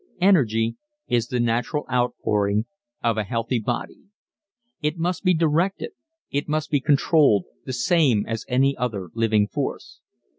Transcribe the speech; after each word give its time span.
Energy 0.19 0.77
is 1.09 1.27
the 1.27 1.39
natural 1.39 1.85
outpouring 1.93 2.65
of 3.03 3.17
a 3.19 3.23
healthy 3.23 3.59
body. 3.59 3.99
It 4.81 4.97
must 4.97 5.23
be 5.23 5.35
directed, 5.35 5.91
it 6.31 6.47
must 6.49 6.71
be 6.71 6.79
controlled, 6.81 7.45
the 7.67 7.73
same 7.73 8.25
as 8.25 8.43
any 8.47 8.75
other 8.75 9.09
living 9.13 9.47
force. 9.47 9.99